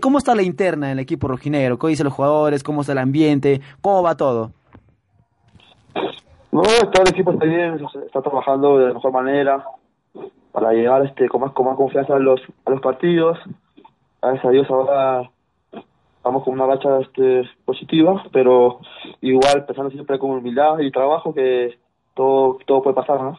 [0.00, 1.76] ¿Cómo está la interna en el equipo rojinegro?
[1.76, 2.62] ¿Qué dicen los jugadores?
[2.62, 3.60] ¿Cómo está el ambiente?
[3.80, 4.52] ¿Cómo va todo?
[6.52, 9.64] No, todo el equipo está bien, está trabajando de la mejor manera
[10.52, 13.38] para llegar este con más con más confianza a los a los partidos.
[14.22, 15.28] Gracias a Dios ahora
[16.22, 18.78] vamos con una racha este, positiva, pero
[19.20, 21.76] igual pensando siempre con humildad y trabajo que
[22.14, 23.36] todo todo puede pasar, ¿no?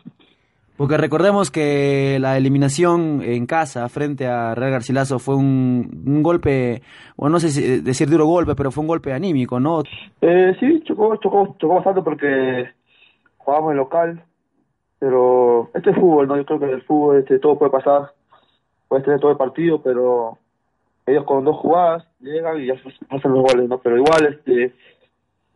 [0.79, 6.81] Porque recordemos que la eliminación en casa frente a Real Garcilaso fue un, golpe,
[7.17, 9.83] bueno, no sé si decir duro golpe, pero fue un golpe anímico, ¿no?
[10.21, 12.69] Eh, sí, chocó, chocó, chocó bastante porque
[13.39, 14.23] jugábamos en local,
[14.99, 16.37] pero este es fútbol, ¿no?
[16.37, 18.13] Yo creo que en el fútbol este, todo puede pasar,
[18.87, 20.37] puede tener todo el partido, pero
[21.05, 23.79] ellos con dos jugadas llegan y ya hacen los goles, ¿no?
[23.79, 24.73] Pero igual, este,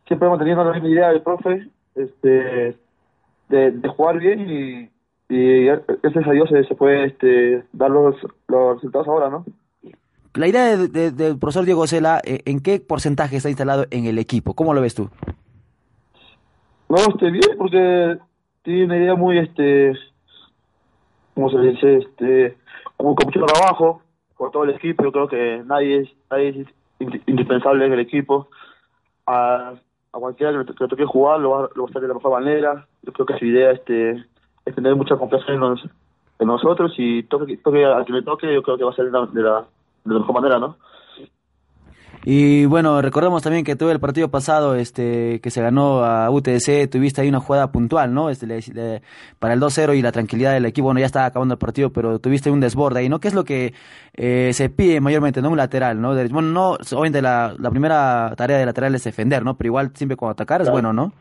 [0.06, 2.76] siempre manteniendo la misma idea del profe, este,
[3.48, 4.93] de, de jugar bien y
[5.28, 8.16] y gracias a Dios se, puede este, dar los,
[8.48, 9.44] los resultados ahora, ¿no?
[10.34, 14.54] La idea del profesor Diego Cela, eh, ¿en qué porcentaje está instalado en el equipo?
[14.54, 15.08] ¿Cómo lo ves tú?
[16.88, 18.18] No, esté bien, porque
[18.62, 19.92] tiene una idea muy, este,
[21.34, 21.96] ¿cómo se dice?
[21.98, 22.56] Este,
[22.96, 24.02] con, con mucho trabajo
[24.36, 25.04] por todo el equipo.
[25.04, 26.48] Yo creo que nadie es, nadie
[27.00, 28.48] es indispensable en el equipo.
[29.26, 29.74] A,
[30.12, 32.32] a cualquiera que le, toque jugar lo va, lo va a hacer de la mejor
[32.32, 32.86] manera.
[33.02, 34.24] Yo creo que su idea este,
[34.64, 35.62] es tener mucha confianza en,
[36.38, 39.06] en nosotros y toque, toque a quien le toque, yo creo que va a ser
[39.06, 39.64] de la, de la,
[40.04, 40.76] mejor manera, ¿no?
[42.26, 46.88] Y bueno, recordemos también que tuve el partido pasado este que se ganó a UTC,
[46.90, 48.30] tuviste ahí una jugada puntual, ¿no?
[48.30, 49.02] Este, le,
[49.38, 52.18] para el 2-0 y la tranquilidad del equipo, bueno, ya estaba acabando el partido, pero
[52.20, 53.20] tuviste un desborde ahí, ¿no?
[53.20, 53.74] ¿Qué es lo que
[54.14, 55.50] eh, se pide mayormente, ¿no?
[55.50, 56.14] Un lateral, ¿no?
[56.30, 59.58] bueno, no, obviamente la, la primera tarea de lateral es defender, ¿no?
[59.58, 61.12] Pero igual siempre cuando atacar es bueno, ¿no?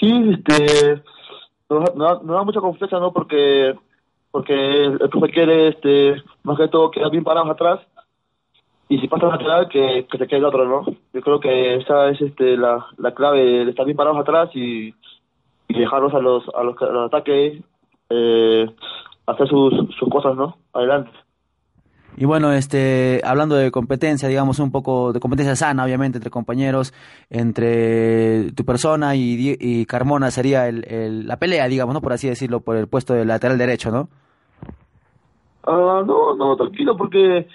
[0.00, 1.04] Sí, este
[1.68, 3.12] nos, da mucha confianza, ¿no?
[3.12, 3.74] Porque
[4.30, 7.80] porque el, profe quiere, este, más que todo, quedar bien parados atrás
[8.88, 10.84] y si pasa lateral, que, que se quede el otro, ¿no?
[11.12, 14.94] Yo creo que esa es este, la, la clave de estar bien parados atrás y,
[15.68, 17.62] y dejarlos a los, a los, a los ataques
[18.10, 18.66] eh,
[19.26, 20.56] hacer sus, sus cosas, ¿no?
[20.72, 21.10] Adelante.
[22.22, 26.94] Y bueno, este, hablando de competencia, digamos un poco de competencia sana, obviamente, entre compañeros,
[27.30, 32.00] entre tu persona y, y Carmona sería el, el, la pelea, digamos, ¿no?
[32.00, 34.08] Por así decirlo, por el puesto de lateral derecho, ¿no?
[35.64, 37.48] Ah, no, no, tranquilo, porque,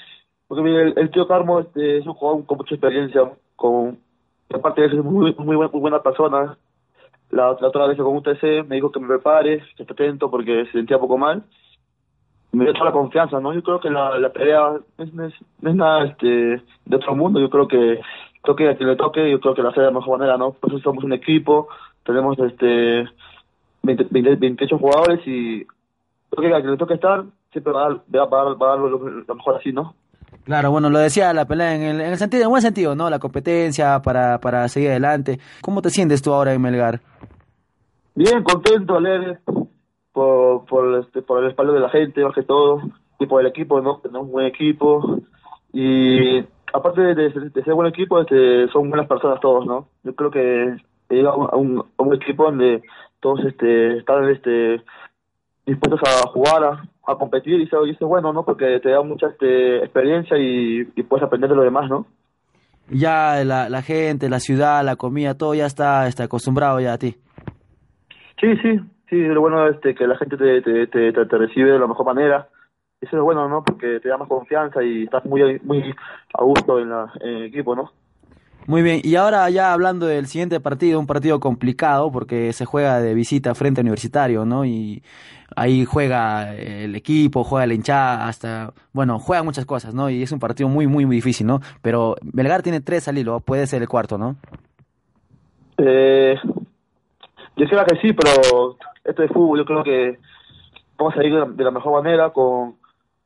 [0.50, 3.22] porque el, tío Carmo este, es un jugador con mucha experiencia,
[3.56, 3.98] con,
[4.54, 6.58] aparte de eso es muy, muy, muy buena persona.
[7.30, 10.30] La, la otra vez con un TC me dijo que me prepare, que esté atento
[10.30, 11.46] porque se sentía poco mal
[12.52, 13.54] me dio toda la confianza, ¿no?
[13.54, 14.60] Yo creo que la, la pelea
[14.98, 16.28] no es, nada este,
[16.86, 18.00] de otro mundo, yo creo que
[18.44, 20.52] toque a quien le toque, yo creo que la hace de la mejor manera, ¿no?
[20.54, 21.68] Por eso somos un equipo,
[22.06, 23.06] tenemos este
[23.84, 25.66] 20, 28 jugadores y
[26.30, 29.00] creo que a quien le toque estar siempre va a dar, va a dar, lo,
[29.36, 29.94] mejor así, ¿no?
[30.46, 33.10] Claro, bueno, lo decía la pelea en el, en el sentido, en buen sentido, ¿no?
[33.10, 35.40] La competencia para, para seguir adelante.
[35.62, 37.02] ¿Cómo te sientes tú ahora en Melgar?
[38.16, 39.40] Bien, contento, alegre
[40.18, 42.82] por, por, este, por el respaldo de la gente, más que todo,
[43.20, 44.00] y por el equipo, ¿no?
[44.00, 45.20] Tenemos un buen equipo.
[45.72, 46.40] Y
[46.74, 49.90] aparte de, ser buen equipo, este, son buenas personas todos, ¿no?
[50.04, 50.76] Yo creo que
[51.10, 52.82] llega a un, a un, equipo donde
[53.20, 54.82] todos este, están este,
[55.68, 56.64] dispuestos a jugar,
[57.06, 58.44] a, competir, y eso, y es bueno, ¿no?
[58.44, 62.08] Porque te da mucha este, experiencia y, puedes aprender de lo demás, ¿no?
[62.90, 66.98] Ya la, la gente, la ciudad, la comida, todo ya está, está acostumbrado ya a
[66.98, 67.18] ti.
[68.40, 71.72] Sí, sí, Sí, lo bueno es este, que la gente te, te, te, te, recibe
[71.72, 72.50] de la mejor manera.
[73.00, 73.64] Eso es bueno, ¿no?
[73.64, 75.96] Porque te da más confianza y estás muy, muy
[76.34, 77.92] a gusto en, la, en el equipo, ¿no?
[78.66, 83.00] Muy bien, y ahora ya hablando del siguiente partido, un partido complicado porque se juega
[83.00, 84.66] de visita frente a Universitario, ¿no?
[84.66, 85.04] Y
[85.56, 90.10] ahí juega el equipo, juega la hinchada, hasta, bueno, juega muchas cosas, ¿no?
[90.10, 91.62] Y es un partido muy, muy, muy difícil, ¿no?
[91.82, 94.36] Pero Belgar tiene tres al hilo, puede ser el cuarto, ¿no?
[95.78, 96.36] Eh,
[97.56, 98.76] yo creo que sí, pero
[99.08, 100.20] esto es fútbol, yo creo que
[100.98, 102.76] vamos a ir de la, mejor manera, con,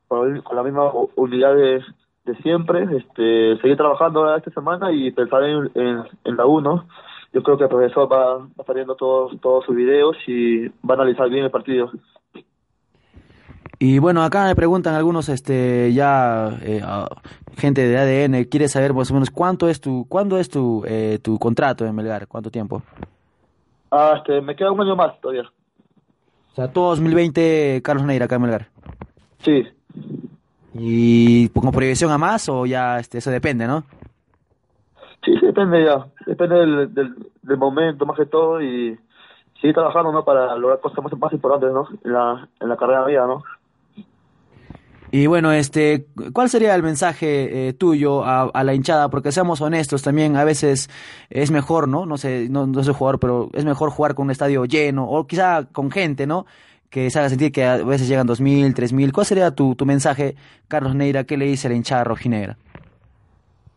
[0.08, 1.82] con, la misma unidad de,
[2.24, 6.86] de siempre, este, seguir trabajando esta semana y pensar en, en, la 1.
[7.32, 10.68] Yo creo que el profesor va, va a estar viendo todos, todos sus videos y
[10.68, 11.90] va a analizar bien el partido.
[13.78, 16.80] Y bueno, acá me preguntan algunos, este, ya eh,
[17.56, 21.18] gente de ADN, quiere saber más o menos cuánto es tu, cuándo es tu, eh,
[21.20, 22.82] tu contrato en Melgar, cuánto tiempo.
[23.90, 25.50] Ah, este, me queda un año más todavía.
[26.52, 28.68] O sea, todo 2020 Carlos Neira acá en Melgar.
[29.38, 29.66] Sí.
[30.74, 33.84] ¿Y con proyección a más o ya este, eso depende, no?
[35.24, 36.06] Sí, sí, depende ya.
[36.26, 38.98] Depende del, del, momento más que todo y
[39.60, 40.24] seguir trabajando, ¿no?
[40.24, 41.88] Para lograr cosas más, más importantes, ¿no?
[42.04, 43.42] En la, en la carrera mía, ¿no?
[45.14, 49.10] Y bueno, este, ¿cuál sería el mensaje eh, tuyo a, la hinchada?
[49.10, 50.88] Porque seamos honestos, también a veces
[51.28, 52.06] es mejor, ¿no?
[52.06, 55.26] No sé, no, no soy jugador, pero es mejor jugar con un estadio lleno o
[55.26, 56.46] quizá con gente, ¿no?
[56.88, 59.12] Que se haga sentir que a veces llegan 2.000, 3.000.
[59.12, 60.34] ¿Cuál sería tu, tu mensaje,
[60.66, 61.24] Carlos Neira?
[61.24, 62.56] ¿Qué le dice a la hinchada rojinegra?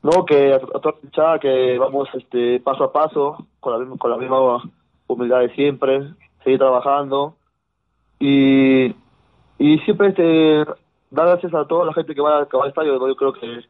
[0.04, 4.10] No, que a, toda la hinchada que vamos este, paso a paso, con la, con
[4.10, 4.64] la misma
[5.08, 6.14] humildad de siempre,
[6.46, 7.36] seguir trabajando
[8.20, 8.96] y,
[9.60, 10.64] y siempre este
[11.16, 13.08] dar gracias a toda la gente que va, que va al estadio.
[13.08, 13.66] Yo creo que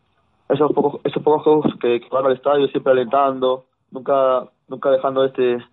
[0.49, 5.63] esos pocos, esos pocos que, van al estadio siempre alentando, nunca nunca dejando este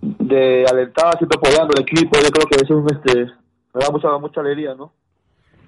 [0.00, 2.18] de alentar, siempre apoyando al equipo.
[2.18, 3.32] Yo creo que eso es este,
[3.72, 4.92] me da mucha, mucha alegría, ¿no?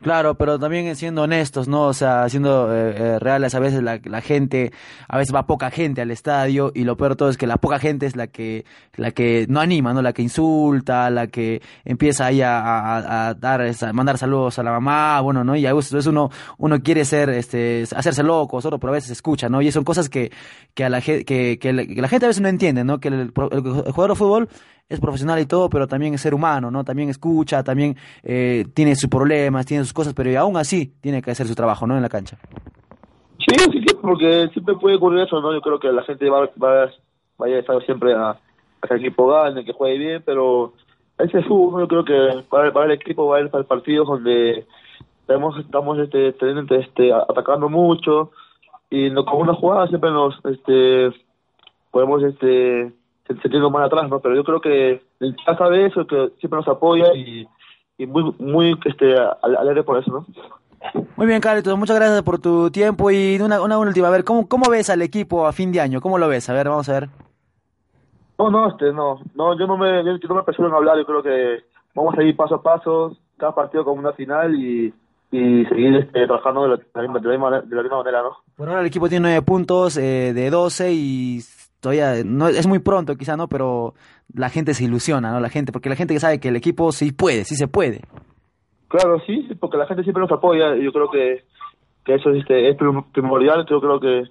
[0.02, 1.84] Claro, pero también siendo honestos, ¿no?
[1.84, 4.72] O sea, siendo eh, eh, reales, a veces la, la, gente,
[5.08, 7.56] a veces va poca gente al estadio y lo peor de todo es que la
[7.56, 8.64] poca gente es la que,
[8.96, 10.02] la que no anima, ¿no?
[10.02, 14.70] La que insulta, la que empieza ahí a, a, dar, a mandar saludos a la
[14.70, 15.56] mamá, bueno, ¿no?
[15.56, 19.48] Y a veces uno, uno quiere ser, este, hacerse loco, solo, pero a veces escucha,
[19.48, 19.62] ¿no?
[19.62, 20.30] Y son cosas que,
[20.74, 23.00] que a la, que, que, la gente a veces no entiende, ¿no?
[23.00, 24.48] Que el, el jugador de fútbol
[24.88, 26.84] es profesional y todo, pero también es ser humano, ¿no?
[26.84, 31.32] También escucha, también eh, tiene sus problemas, tiene sus cosas, pero aún así tiene que
[31.32, 31.96] hacer su trabajo, ¿no?
[31.96, 32.38] En la cancha.
[33.38, 35.52] Sí, sí, sí, porque siempre puede ocurrir eso, ¿no?
[35.52, 36.90] Yo creo que la gente va, va,
[37.36, 38.38] vaya a estar siempre a,
[38.86, 40.72] que el equipo gane, que juegue bien, pero
[41.18, 44.66] ese fútbol, yo creo que para, el equipo va a ir para el partido donde
[45.20, 48.30] estamos, estamos este, este, atacando mucho
[48.90, 51.10] y no, con una jugada siempre nos este,
[51.90, 52.92] podemos este
[53.26, 54.20] sentirnos más atrás, ¿no?
[54.20, 57.46] Pero yo creo que el chat sabe eso, que siempre nos apoya y,
[57.98, 60.26] y muy, muy este, alegre por eso, ¿no?
[61.16, 64.48] Muy bien, Carlitos, muchas gracias por tu tiempo y una, una última, a ver, ¿cómo,
[64.48, 66.00] ¿cómo ves al equipo a fin de año?
[66.00, 66.48] ¿Cómo lo ves?
[66.48, 67.08] A ver, vamos a ver.
[68.38, 71.06] No, no, este, no, no, yo no me, yo no me apresuro en hablar, yo
[71.06, 71.64] creo que
[71.94, 74.92] vamos a ir paso a paso, cada partido como una final y,
[75.32, 78.36] y seguir este, trabajando de la, de, la misma, de la misma manera, ¿no?
[78.54, 81.40] Por ahora el equipo tiene nueve puntos eh, de 12 y
[81.86, 83.94] todavía no es muy pronto quizá no pero
[84.34, 86.90] la gente se ilusiona no la gente porque la gente que sabe que el equipo
[86.90, 88.00] sí puede sí se puede
[88.88, 91.44] claro sí porque la gente siempre nos apoya y yo creo que,
[92.04, 92.76] que eso es, este, es
[93.12, 94.24] primordial yo creo que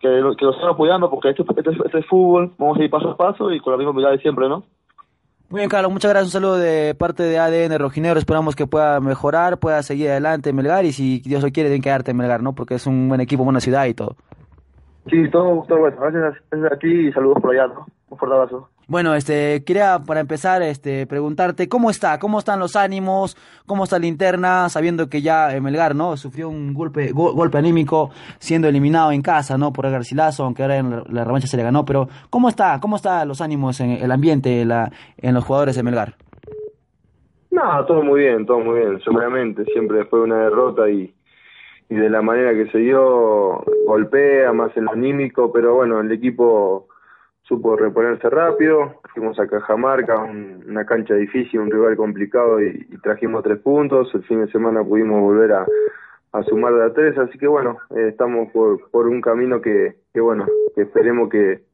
[0.00, 3.10] que lo, que están apoyando porque este, este, este, es fútbol vamos a ir paso
[3.10, 4.64] a paso y con la misma humildad de siempre no
[5.50, 6.28] muy bien, Carlos, muchas gracias.
[6.28, 8.20] Un saludo de parte de ADN Rojinegro.
[8.20, 12.12] Esperamos que pueda mejorar, pueda seguir adelante Melgar y si Dios lo quiere, deben quedarte
[12.12, 12.54] en Melgar, ¿no?
[12.54, 14.14] Porque es un buen equipo, buena ciudad y todo.
[15.08, 15.96] Sí, todo, todo bueno.
[16.00, 17.86] Gracias, a ti y saludos por allá, ¿no?
[18.10, 18.68] Un fuerte abrazo.
[18.86, 24.00] Bueno, este, quería para empezar, este, preguntarte cómo está, cómo están los ánimos, cómo está
[24.00, 26.16] la interna, sabiendo que ya Melgar, ¿no?
[26.16, 28.10] Sufrió un golpe, golpe anímico
[28.40, 29.72] siendo eliminado en casa, ¿no?
[29.72, 32.96] Por el Garcilaso, aunque ahora en la, revancha se le ganó, pero ¿cómo está, cómo
[32.96, 36.16] están los ánimos en el ambiente, la, en los jugadores de Melgar?
[37.52, 39.00] No, todo muy bien, todo muy bien.
[39.04, 41.14] Seguramente siempre fue una derrota y
[41.90, 46.12] y de la manera que se dio, golpea más en lo anímico, pero bueno, el
[46.12, 46.86] equipo
[47.42, 53.58] supo reponerse rápido, fuimos a Cajamarca, una cancha difícil, un rival complicado y, trajimos tres
[53.58, 55.66] puntos, el fin de semana pudimos volver a,
[56.48, 60.20] sumar de a tres, así que bueno, eh, estamos por, por un camino que, que
[60.20, 60.46] bueno,
[60.76, 61.64] que esperemos que,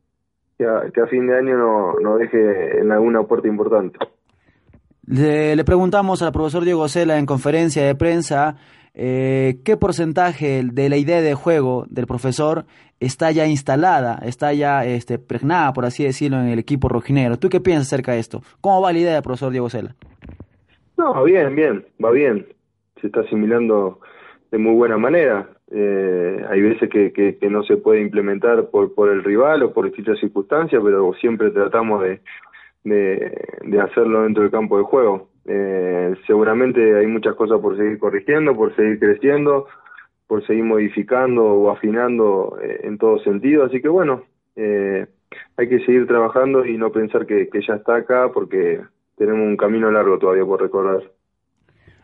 [0.56, 3.98] que, a, fin de año nos no deje en alguna puerta importante.
[5.06, 8.56] Le, le preguntamos al profesor Diego Cela en conferencia de prensa
[8.98, 12.64] eh, ¿qué porcentaje de la idea de juego del profesor
[12.98, 17.36] está ya instalada, está ya este, pregnada, por así decirlo, en el equipo rojinero?
[17.36, 18.40] ¿Tú qué piensas acerca de esto?
[18.62, 19.94] ¿Cómo va la idea del profesor Diego Sela?
[20.96, 22.46] No, bien, bien, va bien.
[23.02, 24.00] Se está asimilando
[24.50, 25.46] de muy buena manera.
[25.70, 29.84] Eh, hay veces que, que, no se puede implementar por, por el rival o por
[29.84, 32.20] distintas circunstancias, pero siempre tratamos de,
[32.84, 35.28] de hacerlo dentro del campo de juego.
[35.46, 39.66] Eh, seguramente hay muchas cosas por seguir corrigiendo, por seguir creciendo,
[40.26, 43.64] por seguir modificando o afinando eh, en todo sentido.
[43.64, 44.24] Así que bueno,
[44.56, 45.06] eh,
[45.56, 48.80] hay que seguir trabajando y no pensar que, que ya está acá porque
[49.16, 51.10] tenemos un camino largo todavía por recorrer.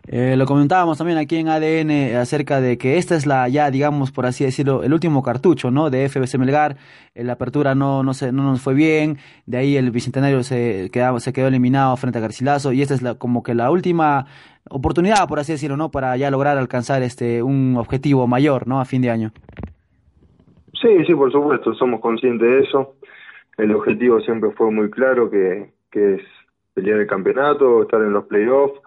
[0.09, 4.11] Eh, lo comentábamos también aquí en ADN acerca de que esta es la ya, digamos,
[4.11, 5.91] por así decirlo, el último cartucho, ¿no?
[5.91, 6.77] De FBC Melgar.
[7.15, 9.19] La apertura no, no, se, no nos fue bien.
[9.47, 12.73] De ahí el Bicentenario se, quedaba, se quedó eliminado frente a Garcilaso.
[12.73, 14.27] Y esta es la, como que la última
[14.69, 15.91] oportunidad, por así decirlo, ¿no?
[15.91, 18.81] Para ya lograr alcanzar este un objetivo mayor, ¿no?
[18.81, 19.31] A fin de año.
[20.81, 21.75] Sí, sí, por supuesto.
[21.75, 22.97] Somos conscientes de eso.
[23.57, 26.23] El objetivo siempre fue muy claro que, que es
[26.75, 28.81] pelear el campeonato, estar en los playoffs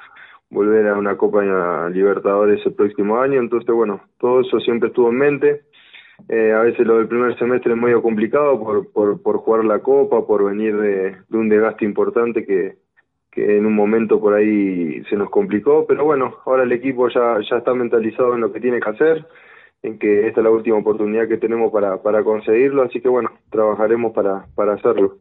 [0.49, 1.43] volver a una Copa
[1.89, 5.61] Libertadores el próximo año, entonces bueno, todo eso siempre estuvo en mente.
[6.29, 10.25] Eh, a veces lo del primer semestre es medio complicado por, por, jugar la Copa,
[10.25, 12.77] por venir de, un desgaste importante que,
[13.31, 17.37] que en un momento por ahí se nos complicó, pero bueno, ahora el equipo ya,
[17.49, 19.25] ya está mentalizado en lo que tiene que hacer,
[19.83, 23.31] en que esta es la última oportunidad que tenemos para, para conseguirlo, así que bueno,
[23.49, 25.17] trabajaremos para, para hacerlo.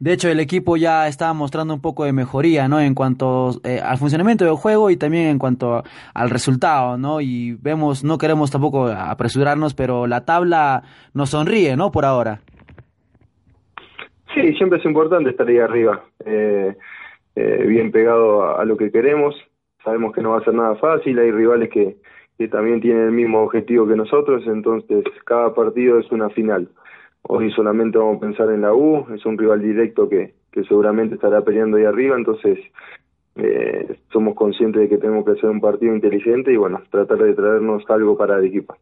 [0.00, 2.80] De hecho, el equipo ya está mostrando un poco de mejoría, ¿no?
[2.80, 5.82] En cuanto eh, al funcionamiento del juego y también en cuanto
[6.14, 7.20] al resultado, ¿no?
[7.20, 11.90] Y vemos, no queremos tampoco apresurarnos, pero la tabla nos sonríe, ¿no?
[11.90, 12.40] Por ahora.
[14.34, 16.76] Sí, siempre es importante estar ahí arriba, eh,
[17.34, 19.34] eh, bien pegado a, lo que queremos.
[19.82, 21.96] Sabemos que no va a ser nada fácil, hay rivales que,
[22.36, 26.68] que también tienen el mismo objetivo que nosotros, entonces cada partido es una final.
[27.22, 31.16] Hoy solamente vamos a pensar en la U, es un rival directo que, que seguramente
[31.16, 32.58] estará peleando ahí arriba, entonces
[33.36, 37.34] eh, somos conscientes de que tenemos que hacer un partido inteligente y bueno, tratar de
[37.34, 38.76] traernos algo para el equipo.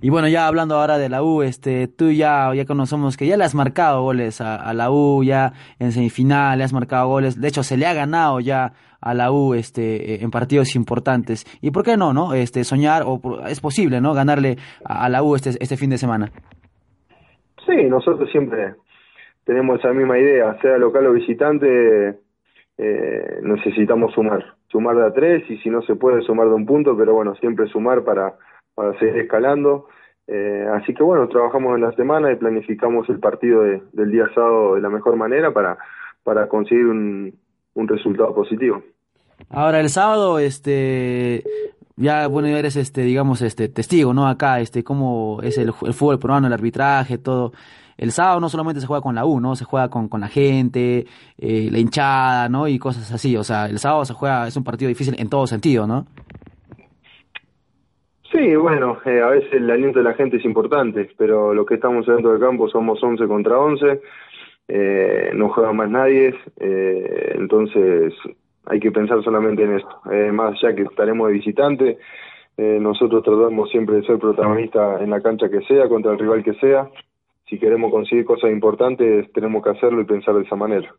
[0.00, 3.36] Y bueno, ya hablando ahora de la U, este, tú ya, ya conocemos que ya
[3.36, 7.46] le has marcado goles a, la U, ya en semifinal le has marcado goles, de
[7.46, 11.46] hecho se le ha ganado ya a la U este, en partidos importantes.
[11.60, 12.34] ¿Y por qué no, no?
[12.34, 14.12] Este, soñar, o es posible, ¿no?
[14.12, 16.32] Ganarle a, a la U este, este fin de semana.
[17.72, 18.74] Sí, nosotros siempre
[19.44, 22.18] tenemos esa misma idea, sea local o visitante,
[22.76, 26.66] eh, necesitamos sumar, sumar de a tres y si no se puede sumar de un
[26.66, 28.34] punto, pero bueno, siempre sumar para,
[28.74, 29.88] para seguir escalando.
[30.26, 34.74] Eh, así que bueno, trabajamos en la semana y planificamos el partido del día sábado
[34.74, 35.78] de la mejor manera para,
[36.24, 37.34] para conseguir un,
[37.74, 38.82] un resultado positivo.
[39.48, 41.42] Ahora el sábado, este,
[41.96, 46.18] ya bueno eres este digamos este testigo no acá este cómo es el, el fútbol
[46.18, 47.52] peruano el arbitraje todo.
[47.98, 50.28] El sábado no solamente se juega con la U no se juega con, con la
[50.28, 51.06] gente
[51.38, 53.36] eh, la hinchada no y cosas así.
[53.36, 56.06] O sea el sábado se juega es un partido difícil en todo sentido no
[58.32, 61.74] sí bueno eh, a veces el aliento de la gente es importante pero lo que
[61.74, 64.00] estamos dentro del campo somos 11 contra 11
[64.68, 68.14] eh, no juega más nadie entonces
[68.66, 70.00] hay que pensar solamente en esto.
[70.10, 71.98] Eh, más allá que estaremos de visitante,
[72.56, 76.44] eh, nosotros tratamos siempre de ser protagonistas en la cancha que sea, contra el rival
[76.44, 76.88] que sea.
[77.48, 80.94] Si queremos conseguir cosas importantes, tenemos que hacerlo y pensar de esa manera.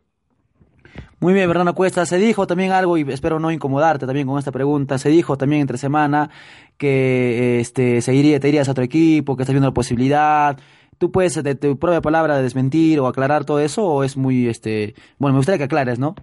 [1.20, 4.52] Muy bien, Bernardo Cuesta, se dijo también algo, y espero no incomodarte también con esta
[4.52, 6.28] pregunta, se dijo también entre semana
[6.76, 10.58] que este, seguiría, te irías a otro equipo, que estás viendo la posibilidad.
[10.98, 14.94] ¿Tú puedes de tu propia palabra desmentir o aclarar todo eso o es muy, este,
[15.18, 16.14] bueno, me gustaría que aclares, ¿no?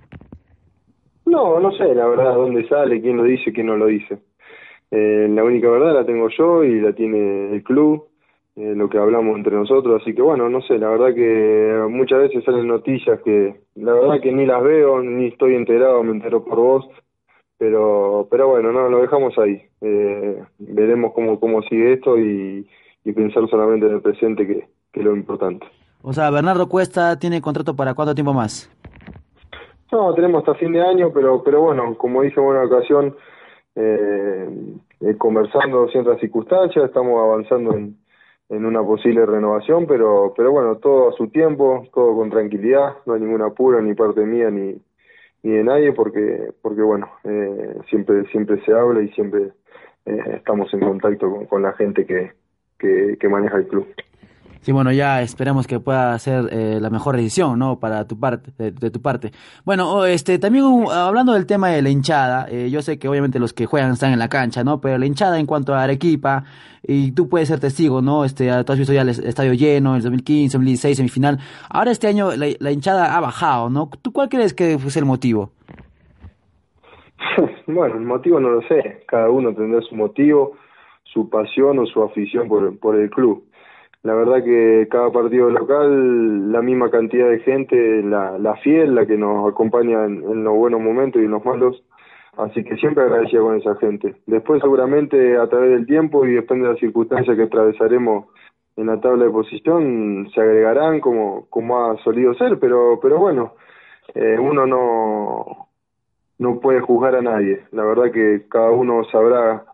[1.31, 4.19] No, no sé la verdad dónde sale, quién lo dice, quién no lo dice.
[4.91, 8.09] Eh, la única verdad la tengo yo y la tiene el club,
[8.57, 12.19] eh, lo que hablamos entre nosotros, así que bueno, no sé, la verdad que muchas
[12.19, 16.43] veces salen noticias que la verdad que ni las veo, ni estoy enterado, me entero
[16.43, 16.89] por vos,
[17.57, 19.61] pero pero bueno, no, lo dejamos ahí.
[19.79, 22.67] Eh, veremos cómo, cómo sigue esto y,
[23.05, 25.65] y pensar solamente en el presente que, que es lo importante.
[26.01, 28.69] O sea, Bernardo Cuesta tiene contrato para cuánto tiempo más?
[29.91, 33.15] No, tenemos hasta fin de año, pero pero bueno, como dije en una ocasión,
[33.75, 34.49] eh,
[35.01, 37.97] eh, conversando ciertas circunstancias, estamos avanzando en,
[38.49, 43.13] en una posible renovación, pero pero bueno, todo a su tiempo, todo con tranquilidad, no
[43.15, 44.81] hay ningún apuro ni parte mía ni
[45.43, 49.51] ni de nadie, porque porque bueno, eh, siempre siempre se habla y siempre
[50.05, 52.31] eh, estamos en contacto con, con la gente que,
[52.79, 53.87] que, que maneja el club.
[54.61, 57.79] Sí, bueno, ya esperamos que pueda ser eh, la mejor decisión, ¿no?
[57.79, 59.31] Para tu parte, de, tu parte.
[59.65, 63.39] Bueno, este, también uh, hablando del tema de la hinchada, eh, yo sé que obviamente
[63.39, 64.79] los que juegan están en la cancha, ¿no?
[64.79, 66.43] Pero la hinchada en cuanto a Arequipa,
[66.83, 68.23] y tú puedes ser testigo, ¿no?
[68.23, 71.39] Este, tú has visto ya el estadio lleno, el 2015, 2016, semifinal.
[71.67, 73.89] Ahora este año la, hinchada ha bajado, ¿no?
[74.03, 75.49] ¿Tú cuál crees que fue el motivo?
[77.65, 79.05] bueno, el motivo no lo sé.
[79.07, 80.55] Cada uno tendrá su motivo,
[81.03, 83.43] su pasión o su afición por el club
[84.03, 89.05] la verdad que cada partido local, la misma cantidad de gente, la, la fiel, la
[89.05, 91.83] que nos acompaña en, los buenos momentos y en los malos,
[92.37, 94.15] así que siempre agradecía con esa gente.
[94.25, 98.25] Después seguramente a través del tiempo y depende de las circunstancias que atravesaremos
[98.75, 103.53] en la tabla de posición, se agregarán como, como ha solido ser, pero, pero bueno,
[104.15, 105.67] eh, uno no,
[106.39, 107.65] no puede juzgar a nadie.
[107.71, 109.65] La verdad que cada uno sabrá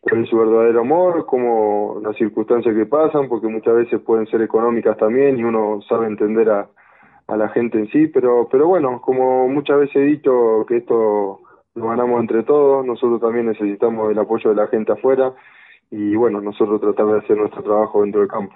[0.00, 4.42] cuál es su verdadero amor, cómo las circunstancias que pasan, porque muchas veces pueden ser
[4.42, 6.68] económicas también y uno sabe entender a,
[7.26, 11.40] a la gente en sí, pero, pero bueno, como muchas veces he dicho que esto
[11.74, 15.32] lo ganamos entre todos, nosotros también necesitamos el apoyo de la gente afuera
[15.90, 18.54] y bueno, nosotros tratar de hacer nuestro trabajo dentro del campo.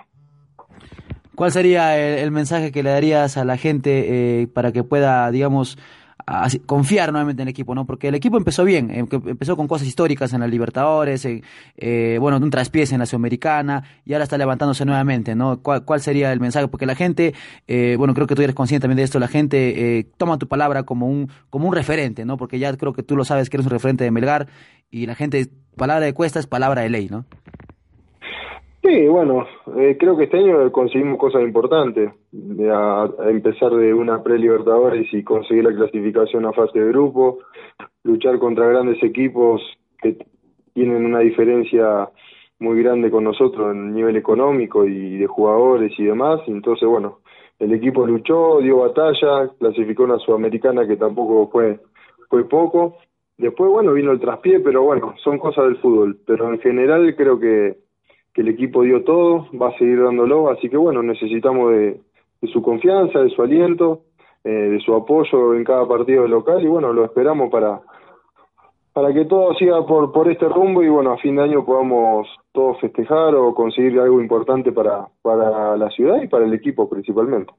[1.34, 5.76] ¿Cuál sería el, mensaje que le darías a la gente eh, para que pueda, digamos,
[6.66, 7.86] confiar nuevamente en el equipo, ¿no?
[7.86, 12.38] Porque el equipo empezó bien, em, empezó con cosas históricas en la Libertadores, eh, bueno,
[12.38, 15.60] un traspiés en la Sudamericana y ahora está levantándose nuevamente, ¿no?
[15.60, 16.68] ¿Cuál, cuál sería el mensaje?
[16.68, 17.34] Porque la gente,
[17.66, 20.48] eh, bueno, creo que tú eres consciente también de esto, la gente eh, toma tu
[20.48, 22.36] palabra como un, como un referente, ¿no?
[22.36, 24.48] Porque ya creo que tú lo sabes que eres un referente de Melgar
[24.90, 27.24] y la gente, palabra de cuesta es palabra de ley, ¿no?
[28.84, 29.46] Sí, bueno,
[29.78, 32.12] eh, creo que este año conseguimos cosas importantes.
[32.70, 37.38] A, empezar de una pre-Libertadores y conseguir la clasificación a fase de grupo,
[38.02, 39.62] luchar contra grandes equipos
[40.02, 40.18] que
[40.74, 42.10] tienen una diferencia
[42.58, 46.42] muy grande con nosotros en nivel económico y de jugadores y demás.
[46.46, 47.20] Entonces, bueno,
[47.60, 51.80] el equipo luchó, dio batalla, clasificó una sudamericana que tampoco fue,
[52.28, 52.98] fue poco.
[53.38, 56.18] Después, bueno, vino el traspié, pero bueno, son cosas del fútbol.
[56.26, 57.83] Pero en general creo que
[58.34, 62.00] que el equipo dio todo, va a seguir dándolo, así que bueno, necesitamos de,
[62.52, 64.00] su confianza, de su aliento,
[64.42, 67.80] eh, de su apoyo en cada partido local y bueno, lo esperamos para
[68.92, 72.28] para que todo siga por por este rumbo y bueno, a fin de año podamos
[72.52, 77.52] todos festejar o conseguir algo importante para para la ciudad y para el equipo principalmente.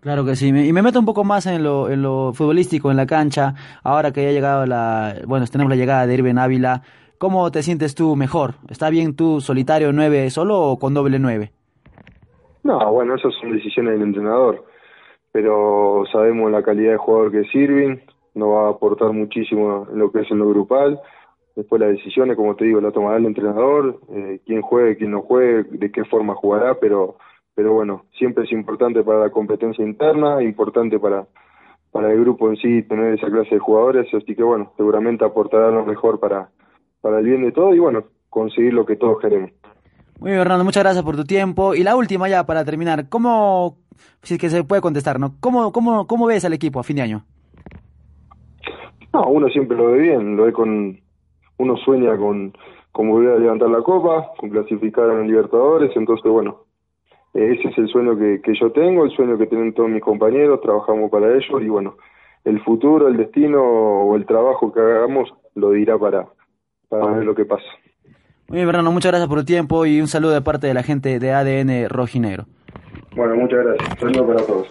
[0.00, 2.96] Claro que sí, y me meto un poco más en lo, en lo futbolístico, en
[2.96, 6.82] la cancha, ahora que ya ha llegado la, bueno, tenemos la llegada de Irving Ávila,
[7.22, 8.54] ¿Cómo te sientes tú mejor?
[8.68, 11.52] ¿Está bien tú solitario 9 solo o con doble 9?
[12.64, 14.64] No, bueno, esas son decisiones del entrenador,
[15.30, 17.98] pero sabemos la calidad de jugador que es Irving,
[18.34, 21.00] no va a aportar muchísimo en lo que es en lo grupal.
[21.54, 25.22] Después las decisiones, como te digo, la tomará el entrenador, eh, quién juegue, quién no
[25.22, 27.18] juegue, de qué forma jugará, pero
[27.54, 31.28] pero bueno, siempre es importante para la competencia interna, importante para
[31.92, 35.70] para el grupo en sí tener esa clase de jugadores, así que bueno, seguramente aportará
[35.70, 36.48] lo mejor para
[37.02, 39.50] para el bien de todo y bueno, conseguir lo que todos queremos.
[40.18, 41.74] Muy bien, Fernando, muchas gracias por tu tiempo.
[41.74, 43.76] Y la última ya para terminar, ¿cómo,
[44.22, 45.34] si es que se puede contestar, ¿no?
[45.40, 47.24] ¿Cómo, cómo, cómo ves al equipo a fin de año?
[49.12, 50.98] No, uno siempre lo ve bien, lo ve con,
[51.58, 52.52] uno sueña con,
[52.92, 56.62] con volver a levantar la copa, con clasificar a los Libertadores, entonces bueno,
[57.34, 60.60] ese es el sueño que, que yo tengo, el sueño que tienen todos mis compañeros,
[60.62, 61.96] trabajamos para ello y bueno,
[62.44, 66.28] el futuro, el destino o el trabajo que hagamos lo dirá para,
[67.00, 67.64] para ver lo que pasa.
[68.48, 70.82] Muy bien, Fernando, muchas gracias por el tiempo y un saludo de parte de la
[70.82, 72.44] gente de ADN Rojinegro.
[73.16, 73.98] Bueno, muchas gracias.
[73.98, 74.66] Saludos para todos.